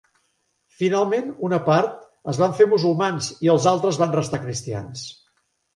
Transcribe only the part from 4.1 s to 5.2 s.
restar cristians.